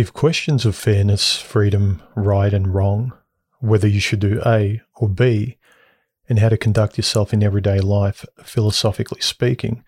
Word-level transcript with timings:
If 0.00 0.14
questions 0.14 0.64
of 0.64 0.76
fairness, 0.76 1.36
freedom, 1.36 2.02
right 2.14 2.54
and 2.54 2.72
wrong, 2.72 3.12
whether 3.58 3.86
you 3.86 4.00
should 4.00 4.20
do 4.20 4.40
A 4.46 4.80
or 4.96 5.10
B, 5.10 5.58
and 6.26 6.38
how 6.38 6.48
to 6.48 6.56
conduct 6.56 6.96
yourself 6.96 7.34
in 7.34 7.42
everyday 7.42 7.80
life, 7.80 8.24
philosophically 8.42 9.20
speaking, 9.20 9.84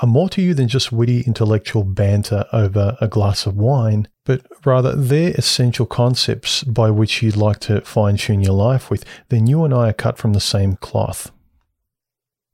are 0.00 0.08
more 0.08 0.30
to 0.30 0.40
you 0.40 0.54
than 0.54 0.68
just 0.68 0.92
witty 0.92 1.20
intellectual 1.26 1.84
banter 1.84 2.46
over 2.54 2.96
a 3.02 3.06
glass 3.06 3.44
of 3.44 3.54
wine, 3.54 4.08
but 4.24 4.46
rather 4.64 4.96
they're 4.96 5.34
essential 5.34 5.84
concepts 5.84 6.64
by 6.64 6.88
which 6.88 7.22
you'd 7.22 7.36
like 7.36 7.60
to 7.60 7.82
fine 7.82 8.16
tune 8.16 8.40
your 8.40 8.54
life 8.54 8.88
with, 8.88 9.04
then 9.28 9.46
you 9.46 9.62
and 9.62 9.74
I 9.74 9.90
are 9.90 9.92
cut 9.92 10.16
from 10.16 10.32
the 10.32 10.40
same 10.40 10.76
cloth. 10.76 11.32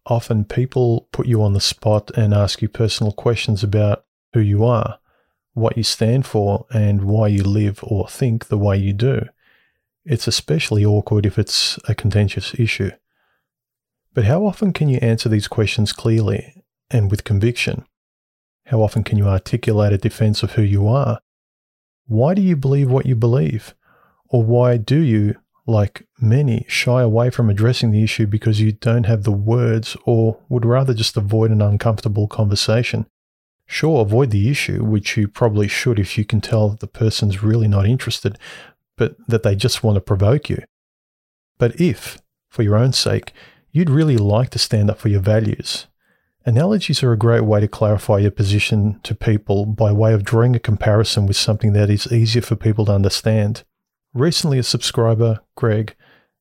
Often 0.07 0.47
people 0.47 1.07
put 1.13 1.29
you 1.29 1.41
on 1.41 1.53
the 1.53 1.61
spot 1.61 2.11
and 2.17 2.35
ask 2.35 2.61
you 2.61 2.69
personal 2.69 3.13
questions 3.13 3.63
about 3.63 4.05
who 4.33 4.41
you 4.41 4.65
are, 4.65 4.99
what 5.61 5.77
you 5.77 5.83
stand 5.83 6.27
for, 6.27 6.67
and 6.73 7.05
why 7.05 7.29
you 7.29 7.43
live 7.43 7.81
or 7.83 8.09
think 8.09 8.49
the 8.49 8.59
way 8.59 8.77
you 8.77 8.93
do. 8.93 9.27
It's 10.05 10.27
especially 10.27 10.85
awkward 10.85 11.27
if 11.27 11.39
it's 11.39 11.79
a 11.87 11.95
contentious 11.95 12.55
issue. 12.59 12.91
But 14.15 14.25
how 14.25 14.45
often 14.45 14.73
can 14.73 14.89
you 14.89 14.99
answer 14.99 15.29
these 15.29 15.47
questions 15.47 15.93
clearly 15.93 16.65
and 16.91 17.11
with 17.11 17.25
conviction? 17.25 17.85
How 18.67 18.83
often 18.83 19.05
can 19.05 19.19
you 19.19 19.27
articulate 19.27 19.93
a 19.93 19.99
defense 19.99 20.43
of 20.43 20.53
who 20.53 20.63
you 20.63 20.89
are? 20.89 21.21
Why 22.07 22.35
do 22.35 22.43
you 22.43 22.57
believe 22.57 22.91
what 22.91 23.07
you 23.07 23.15
believe? 23.15 23.75
Or 24.29 24.43
why 24.43 24.77
do 24.79 24.99
you, 24.99 25.37
like 25.67 26.07
many, 26.21 26.65
shy 26.69 27.03
away 27.03 27.31
from 27.31 27.51
addressing 27.51 27.91
the 27.91 28.03
issue 28.03 28.27
because 28.27 28.61
you 28.61 28.73
don't 28.73 29.07
have 29.07 29.25
the 29.25 29.33
words 29.33 29.97
or 30.05 30.39
would 30.49 30.65
rather 30.65 30.95
just 30.95 31.17
avoid 31.17 31.51
an 31.51 31.63
uncomfortable 31.63 32.27
conversation? 32.27 33.07
Sure, 33.73 34.03
avoid 34.03 34.31
the 34.31 34.51
issue, 34.51 34.85
which 34.85 35.17
you 35.17 35.29
probably 35.29 35.69
should 35.69 35.99
if 35.99 36.19
you 36.19 36.25
can 36.25 36.41
tell 36.41 36.69
that 36.71 36.81
the 36.81 36.87
person's 36.87 37.43
really 37.43 37.69
not 37.69 37.87
interested, 37.87 38.37
but 38.97 39.15
that 39.29 39.43
they 39.43 39.55
just 39.55 39.85
want 39.85 39.95
to 39.95 40.01
provoke 40.01 40.51
you. 40.51 40.63
But 41.57 41.81
if, 41.81 42.19
for 42.49 42.63
your 42.63 42.77
own 42.77 42.93
sake, 42.93 43.33
you'd 43.71 43.91
really 43.91 44.17
like 44.17 44.51
to 44.51 44.59
stand 44.59 44.91
up 44.91 44.99
for 44.99 45.09
your 45.09 45.21
values, 45.21 45.87
Analogies 46.47 47.03
are 47.03 47.13
a 47.13 47.19
great 47.19 47.45
way 47.45 47.61
to 47.61 47.69
clarify 47.69 48.19
your 48.19 48.31
position 48.31 48.99
to 49.03 49.15
people 49.15 49.67
by 49.67 49.93
way 49.93 50.15
of 50.15 50.25
drawing 50.25 50.57
a 50.57 50.59
comparison 50.59 51.27
with 51.27 51.37
something 51.37 51.75
that 51.75 51.91
is 51.91 52.11
easier 52.11 52.41
for 52.41 52.57
people 52.57 52.87
to 52.87 52.93
understand. 52.93 53.63
Recently, 54.15 54.59
a 54.59 54.63
subscriber, 54.63 55.41
Greg, 55.55 55.95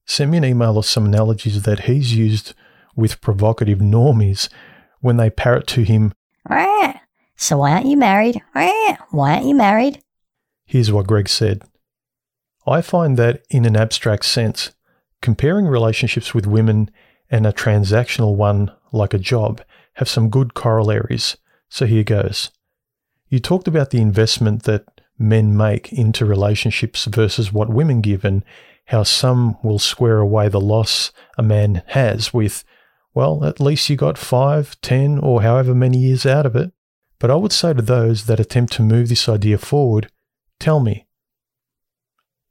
sent 0.06 0.32
me 0.32 0.38
an 0.38 0.46
email 0.46 0.78
of 0.78 0.86
some 0.86 1.06
analogies 1.06 1.64
that 1.64 1.82
he's 1.82 2.16
used 2.16 2.54
with 2.96 3.20
provocative 3.20 3.80
normies 3.80 4.48
when 5.02 5.18
they 5.18 5.30
parrot 5.30 5.68
to 5.68 5.84
him, 5.84 6.14
So 7.42 7.60
why 7.60 7.72
aren't 7.72 7.86
you 7.86 7.96
married? 7.96 8.42
Why 8.52 8.98
aren't 9.14 9.46
you 9.46 9.56
married? 9.56 10.04
Here's 10.66 10.92
what 10.92 11.08
Greg 11.08 11.30
said 11.30 11.64
I 12.68 12.82
find 12.82 13.16
that, 13.18 13.44
in 13.50 13.64
an 13.64 13.78
abstract 13.78 14.26
sense, 14.26 14.72
comparing 15.22 15.66
relationships 15.66 16.34
with 16.34 16.46
women 16.46 16.92
and 17.32 17.48
a 17.48 17.54
transactional 17.54 18.36
one 18.36 18.74
like 18.92 19.14
a 19.14 19.18
job 19.18 19.62
have 19.94 20.10
some 20.10 20.30
good 20.30 20.54
corollaries. 20.54 21.38
So 21.70 21.86
here 21.86 22.04
goes. 22.04 22.52
You 23.30 23.40
talked 23.40 23.70
about 23.70 23.92
the 23.92 24.02
investment 24.02 24.64
that 24.64 24.84
men 25.18 25.56
make 25.56 25.94
into 25.94 26.26
relationships 26.26 27.06
versus 27.06 27.54
what 27.54 27.70
women 27.70 28.02
give, 28.02 28.26
and 28.26 28.44
how 28.88 29.04
some 29.04 29.58
will 29.64 29.80
square 29.80 30.18
away 30.18 30.50
the 30.50 30.60
loss 30.60 31.14
a 31.38 31.44
man 31.44 31.84
has 31.88 32.34
with, 32.34 32.66
well, 33.14 33.46
at 33.46 33.62
least 33.62 33.90
you 33.90 33.96
got 33.96 34.18
five, 34.18 34.80
ten, 34.82 35.20
or 35.20 35.42
however 35.42 35.74
many 35.74 36.00
years 36.00 36.26
out 36.26 36.46
of 36.46 36.58
it. 36.58 36.74
But 37.20 37.30
I 37.30 37.36
would 37.36 37.52
say 37.52 37.74
to 37.74 37.82
those 37.82 38.26
that 38.26 38.40
attempt 38.40 38.74
to 38.74 38.82
move 38.82 39.10
this 39.10 39.28
idea 39.28 39.58
forward, 39.58 40.10
tell 40.60 40.80
me. 40.80 41.06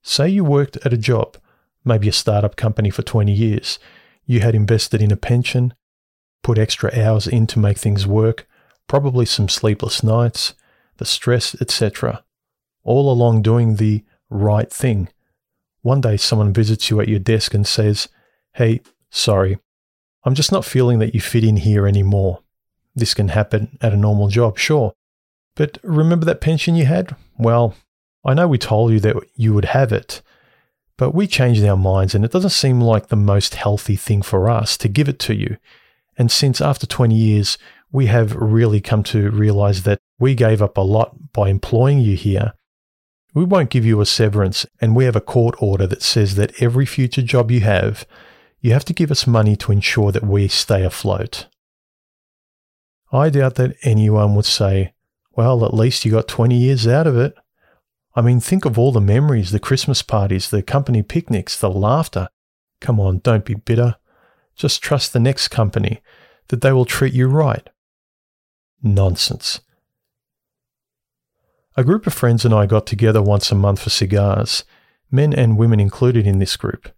Say 0.03 0.29
you 0.29 0.45
worked 0.45 0.77
at 0.85 0.93
a 0.93 0.99
job, 0.99 1.37
maybe 1.85 2.09
a 2.09 2.13
startup 2.13 2.57
company 2.57 2.91
for 2.91 3.03
20 3.03 3.33
years. 3.33 3.79
You 4.27 4.41
had 4.41 4.55
invested 4.55 5.01
in 5.01 5.11
a 5.11 5.17
pension, 5.17 5.75
put 6.43 6.59
extra 6.59 6.91
hours 6.99 7.27
in 7.27 7.47
to 7.49 7.59
make 7.59 7.79
things 7.79 8.07
work, 8.07 8.47
probably 8.87 9.25
some 9.25 9.49
sleepless 9.49 10.03
nights, 10.03 10.55
the 10.99 11.05
stress, 11.05 11.57
etc. 11.61 12.25
All 12.85 13.11
along 13.11 13.43
doing 13.43 13.77
the 13.77 14.05
right 14.29 14.71
thing. 14.71 15.09
One 15.83 16.01
day 16.01 16.17
someone 16.17 16.53
visits 16.53 16.91
you 16.91 17.01
at 17.01 17.09
your 17.09 17.19
desk 17.19 17.55
and 17.55 17.67
says, 17.67 18.09
Hey, 18.55 18.83
sorry, 19.11 19.59
I'm 20.25 20.35
just 20.35 20.53
not 20.53 20.65
feeling 20.65 20.99
that 20.99 21.15
you 21.15 21.21
fit 21.21 21.45
in 21.45 21.57
here 21.57 21.87
anymore. 21.87 22.41
This 22.99 23.15
can 23.15 23.29
happen 23.29 23.79
at 23.81 23.93
a 23.93 23.97
normal 23.97 24.29
job, 24.29 24.59
sure. 24.59 24.93
But 25.55 25.79
remember 25.83 26.27
that 26.27 26.41
pension 26.41 26.75
you 26.75 26.87
had? 26.87 27.15
Well, 27.39 27.75
I 28.25 28.35
know 28.35 28.49
we 28.49 28.59
told 28.59 28.93
you 28.93 29.01
that 29.01 29.17
you 29.35 29.55
would 29.55 29.67
have 29.67 29.93
it, 29.93 30.21
but 30.97 31.15
we 31.15 31.27
changed 31.27 31.65
our 31.65 31.77
minds 31.77 32.15
and 32.15 32.25
it 32.25 32.33
doesn't 32.33 32.51
seem 32.51 32.81
like 32.81 33.07
the 33.07 33.17
most 33.17 33.55
healthy 33.55 33.97
thing 33.97 34.23
for 34.23 34.51
us 34.51 34.77
to 34.79 34.89
give 34.89 35.09
it 35.09 35.19
to 35.21 35.35
you. 35.35 35.57
And 36.17 36.31
since 36.31 36.61
after 36.61 36.87
20 36.87 37.15
years, 37.15 37.57
we 37.93 38.07
have 38.07 38.35
really 38.35 38.81
come 38.81 39.05
to 39.05 39.31
realize 39.31 39.85
that 39.85 40.01
we 40.19 40.35
gave 40.35 40.61
up 40.61 40.77
a 40.77 40.83
lot 40.83 41.33
by 41.33 41.49
employing 41.49 42.01
you 42.01 42.17
here. 42.17 42.53
We 43.33 43.45
won't 43.45 43.71
give 43.71 43.87
you 43.87 44.01
a 44.01 44.07
severance, 44.07 44.67
and 44.81 44.97
we 44.97 45.05
have 45.05 45.15
a 45.15 45.21
court 45.21 45.55
order 45.63 45.87
that 45.87 46.03
says 46.03 46.35
that 46.35 46.61
every 46.61 46.87
future 46.87 47.23
job 47.23 47.53
you 47.53 47.61
have, 47.61 48.05
you 48.61 48.73
have 48.73 48.85
to 48.87 48.93
give 48.93 49.13
us 49.13 49.27
money 49.27 49.55
to 49.57 49.71
ensure 49.71 50.11
that 50.11 50.27
we 50.27 50.49
stay 50.49 50.83
afloat. 50.83 51.47
I 53.13 53.31
doubt 53.31 53.55
that 53.57 53.77
anyone 53.83 54.35
would 54.35 54.45
say, 54.45 54.93
well, 55.33 55.65
at 55.65 55.73
least 55.73 56.05
you 56.05 56.13
got 56.13 56.29
20 56.29 56.57
years 56.57 56.87
out 56.87 57.07
of 57.07 57.17
it. 57.17 57.35
I 58.15 58.21
mean, 58.21 58.41
think 58.41 58.65
of 58.65 58.79
all 58.79 58.93
the 58.93 59.01
memories, 59.01 59.51
the 59.51 59.61
Christmas 59.61 60.03
parties, 60.03 60.51
the 60.51 60.63
company 60.63 61.03
picnics, 61.03 61.59
the 61.59 61.71
laughter. 61.71 62.29
Come 62.81 62.99
on, 63.01 63.21
don't 63.21 63.45
be 63.45 63.55
bitter. 63.55 63.97
Just 64.57 64.83
trust 64.83 65.13
the 65.13 65.21
next 65.21 65.49
company 65.49 66.03
that 66.49 66.61
they 66.61 66.73
will 66.73 66.85
treat 66.85 67.15
you 67.15 67.29
right. 67.29 67.69
Nonsense. 68.83 69.61
A 71.77 71.85
group 71.85 72.09
of 72.09 72.15
friends 72.15 72.45
and 72.45 72.53
I 72.53 72.67
got 72.67 72.87
together 72.87 73.23
once 73.23 73.53
a 73.53 73.55
month 73.55 73.83
for 73.83 73.91
cigars, 73.91 74.65
men 75.13 75.33
and 75.33 75.57
women 75.57 75.79
included 75.79 76.27
in 76.27 76.41
this 76.41 76.57
group. 76.57 76.91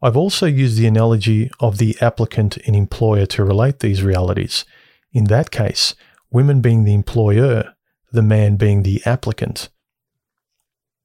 I've 0.00 0.16
also 0.16 0.46
used 0.46 0.78
the 0.78 0.86
analogy 0.86 1.50
of 1.60 1.76
the 1.76 1.96
applicant 2.00 2.56
and 2.66 2.74
employer 2.74 3.26
to 3.26 3.44
relate 3.44 3.80
these 3.80 4.02
realities. 4.02 4.64
In 5.14 5.24
that 5.24 5.50
case, 5.50 5.94
women 6.30 6.60
being 6.60 6.84
the 6.84 6.92
employer, 6.92 7.74
the 8.12 8.22
man 8.22 8.56
being 8.56 8.82
the 8.82 9.00
applicant. 9.06 9.70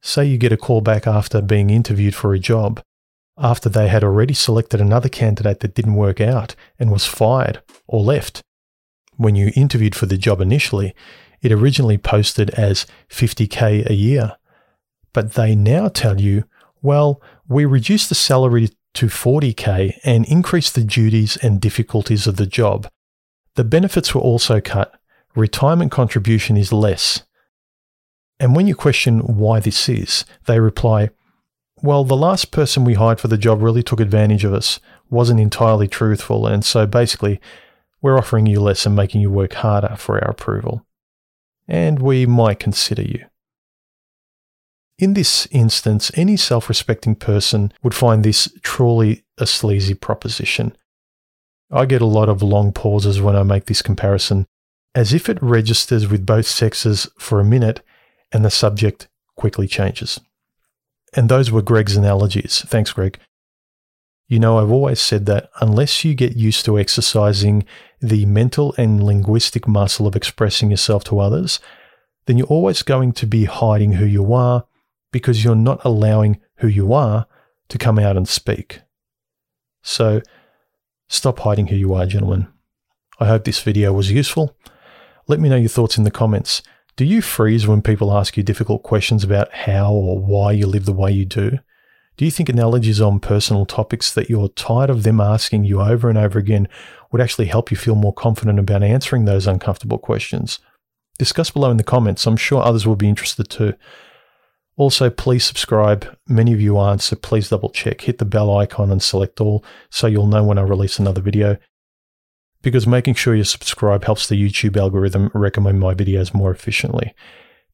Say 0.02 0.26
you 0.26 0.38
get 0.38 0.52
a 0.52 0.58
call 0.58 0.82
back 0.82 1.08
after 1.08 1.42
being 1.42 1.70
interviewed 1.70 2.16
for 2.16 2.34
a 2.34 2.40
job 2.40 2.82
after 3.38 3.70
they 3.70 3.88
had 3.88 4.04
already 4.04 4.34
selected 4.34 4.82
another 4.82 5.10
candidate 5.10 5.62
that 5.62 5.74
didn't 5.74 5.94
work 5.94 6.20
out 6.20 6.56
and 6.78 6.92
was 6.92 7.06
fired 7.06 7.62
or 7.88 8.04
left. 8.04 8.42
When 9.16 9.36
you 9.36 9.52
interviewed 9.56 9.96
for 9.96 10.08
the 10.08 10.18
job 10.18 10.42
initially, 10.42 10.94
it 11.42 11.52
originally 11.52 11.98
posted 11.98 12.50
as 12.52 12.86
50k 13.10 13.90
a 13.90 13.94
year. 13.94 14.36
But 15.14 15.34
they 15.34 15.56
now 15.56 15.88
tell 15.88 16.20
you, 16.20 16.44
well, 16.82 17.22
we 17.48 17.66
reduced 17.66 18.10
the 18.10 18.16
salary 18.16 18.70
to 18.96 19.06
40k 19.06 20.00
and 20.04 20.26
increased 20.26 20.76
the 20.76 20.84
duties 20.84 21.38
and 21.38 21.62
difficulties 21.62 22.28
of 22.28 22.36
the 22.36 22.46
job. 22.46 22.90
The 23.60 23.66
benefits 23.66 24.16
were 24.16 24.22
also 24.22 24.62
cut. 24.62 24.98
Retirement 25.36 25.92
contribution 25.92 26.56
is 26.56 26.72
less. 26.72 27.24
And 28.40 28.56
when 28.56 28.68
you 28.68 28.74
question 28.74 29.20
why 29.36 29.60
this 29.60 29.90
is, 29.90 30.24
they 30.46 30.62
reply, 30.62 31.10
well, 31.84 32.06
the 32.06 32.16
last 32.16 32.52
person 32.52 32.86
we 32.86 32.94
hired 32.94 33.20
for 33.20 33.28
the 33.28 33.38
job 33.38 33.62
really 33.62 33.84
took 33.84 34.00
advantage 34.00 34.46
of 34.46 34.54
us, 34.54 34.80
wasn't 35.10 35.42
entirely 35.42 35.90
truthful, 35.90 36.48
and 36.48 36.64
so 36.64 36.88
basically, 36.88 37.42
we're 38.02 38.18
offering 38.18 38.46
you 38.46 38.62
less 38.62 38.86
and 38.86 38.96
making 38.96 39.20
you 39.20 39.30
work 39.30 39.52
harder 39.56 39.98
for 39.98 40.24
our 40.24 40.32
approval. 40.32 40.86
And 41.68 42.02
we 42.02 42.26
might 42.26 42.62
consider 42.62 43.02
you. 43.02 43.26
In 44.98 45.16
this 45.16 45.50
instance, 45.52 46.14
any 46.16 46.38
self 46.38 46.70
respecting 46.70 47.14
person 47.14 47.74
would 47.84 47.94
find 47.94 48.24
this 48.24 48.48
truly 48.64 49.26
a 49.38 49.46
sleazy 49.46 49.96
proposition. 49.96 50.78
I 51.72 51.86
get 51.86 52.02
a 52.02 52.06
lot 52.06 52.30
of 52.30 52.42
long 52.42 52.72
pauses 52.72 53.22
when 53.22 53.36
I 53.36 53.44
make 53.44 53.66
this 53.66 53.82
comparison, 53.82 54.46
as 54.96 55.14
if 55.14 55.30
it 55.30 55.42
registers 55.42 56.08
with 56.08 56.26
both 56.26 56.48
sexes 56.48 57.08
for 57.18 57.40
a 57.40 57.46
minute 57.46 57.82
and 58.32 58.44
the 58.44 58.50
subject 58.50 59.08
quickly 59.36 59.68
changes. 59.68 60.20
And 61.16 61.30
those 61.30 61.52
were 61.52 61.62
Greg's 61.62 61.96
analogies. 61.96 62.64
Thanks, 62.68 62.92
Greg. 62.92 63.20
You 64.28 64.40
know, 64.40 64.60
I've 64.60 64.72
always 64.72 65.00
said 65.00 65.26
that 65.26 65.50
unless 65.60 66.06
you 66.06 66.14
get 66.14 66.36
used 66.36 66.66
to 66.66 66.78
exercising 66.78 67.66
the 68.00 68.26
mental 68.28 68.76
and 68.78 69.04
linguistic 69.04 69.68
muscle 69.68 70.06
of 70.06 70.16
expressing 70.16 70.70
yourself 70.70 71.04
to 71.06 71.20
others, 71.20 71.60
then 72.26 72.38
you're 72.38 72.48
always 72.48 72.84
going 72.84 73.12
to 73.14 73.26
be 73.26 73.46
hiding 73.46 73.94
who 73.94 74.06
you 74.06 74.34
are 74.34 74.66
because 75.12 75.44
you're 75.44 75.56
not 75.56 75.84
allowing 75.84 76.40
who 76.58 76.68
you 76.68 76.94
are 76.94 77.26
to 77.70 77.78
come 77.80 77.98
out 77.98 78.16
and 78.16 78.28
speak. 78.28 78.82
So 79.82 80.22
stop 81.10 81.40
hiding 81.40 81.68
who 81.68 81.76
you 81.76 81.94
are, 81.94 82.06
gentlemen. 82.06 82.48
I 83.20 83.26
hope 83.26 83.44
this 83.44 83.62
video 83.62 83.92
was 83.92 84.12
useful. 84.12 84.56
Let 85.28 85.40
me 85.40 85.50
know 85.50 85.58
your 85.58 85.70
thoughts 85.70 85.98
in 85.98 86.06
the 86.06 86.12
comments. 86.12 86.62
Do 86.96 87.04
you 87.04 87.22
freeze 87.22 87.68
when 87.68 87.82
people 87.82 88.16
ask 88.16 88.38
you 88.38 88.44
difficult 88.44 88.84
questions 88.84 89.24
about 89.24 89.54
how 89.54 89.94
or 89.94 90.20
why 90.20 90.54
you 90.54 90.68
live 90.68 90.86
the 90.86 90.94
way 90.94 91.12
you 91.12 91.26
do? 91.26 91.60
Do 92.18 92.26
you 92.26 92.32
think 92.32 92.50
analogies 92.50 93.00
on 93.00 93.20
personal 93.20 93.66
topics 93.66 94.14
that 94.14 94.30
you're 94.30 94.50
tired 94.50 94.90
of 94.90 95.04
them 95.04 95.22
asking 95.22 95.64
you 95.64 95.82
over 95.82 96.10
and 96.10 96.18
over 96.18 96.38
again 96.38 96.68
would 97.12 97.22
actually 97.22 97.46
help 97.46 97.72
you 97.72 97.78
feel 97.78 97.96
more 97.96 98.14
confident 98.14 98.60
about 98.60 98.84
answering 98.84 99.26
those 99.26 99.48
uncomfortable 99.48 99.98
questions? 99.98 100.60
Discuss 101.18 101.52
below 101.52 101.72
in 101.72 101.78
the 101.78 101.84
comments. 101.84 102.26
I'm 102.26 102.38
sure 102.38 102.62
others 102.62 102.86
will 102.86 102.98
be 102.98 103.08
interested 103.08 103.50
too. 103.50 103.74
Also, 104.80 105.10
please 105.10 105.44
subscribe. 105.44 106.18
Many 106.26 106.54
of 106.54 106.62
you 106.62 106.78
aren't, 106.78 107.02
so 107.02 107.18
please 107.18 107.50
double 107.50 107.70
check. 107.70 108.00
Hit 108.00 108.18
the 108.18 108.24
bell 108.24 108.56
icon 108.56 108.94
and 108.94 109.04
select 109.04 109.42
all 109.42 109.62
so 109.90 110.08
you'll 110.08 110.26
know 110.26 110.42
when 110.46 110.58
I 110.58 110.62
release 110.62 110.98
another 110.98 111.20
video. 111.20 111.58
Because 112.62 112.88
making 112.88 113.16
sure 113.16 113.36
you 113.36 113.44
subscribe 113.44 114.06
helps 114.06 114.30
the 114.30 114.42
YouTube 114.42 114.78
algorithm 114.78 115.32
recommend 115.34 115.82
my 115.82 115.94
videos 115.94 116.34
more 116.34 116.50
efficiently. 116.50 117.14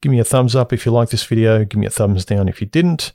Give 0.01 0.11
me 0.11 0.19
a 0.19 0.23
thumbs 0.23 0.55
up 0.55 0.73
if 0.73 0.83
you 0.83 0.91
like 0.91 1.09
this 1.09 1.23
video, 1.23 1.63
give 1.63 1.79
me 1.79 1.85
a 1.85 1.91
thumbs 1.91 2.25
down 2.25 2.49
if 2.49 2.59
you 2.59 2.65
didn't 2.65 3.13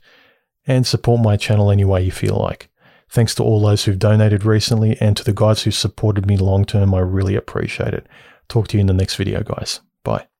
and 0.65 0.87
support 0.87 1.21
my 1.21 1.35
channel 1.35 1.69
any 1.69 1.83
way 1.83 2.01
you 2.01 2.11
feel 2.11 2.37
like. 2.37 2.69
Thanks 3.09 3.35
to 3.35 3.43
all 3.43 3.59
those 3.59 3.83
who've 3.83 3.99
donated 3.99 4.45
recently 4.45 4.95
and 5.01 5.17
to 5.17 5.23
the 5.25 5.33
guys 5.33 5.63
who 5.63 5.71
supported 5.71 6.25
me 6.25 6.37
long 6.37 6.63
term. 6.63 6.93
I 6.93 6.99
really 6.99 7.35
appreciate 7.35 7.93
it. 7.93 8.07
Talk 8.47 8.69
to 8.69 8.77
you 8.77 8.81
in 8.81 8.87
the 8.87 8.93
next 8.93 9.15
video, 9.15 9.43
guys. 9.43 9.81
Bye. 10.05 10.30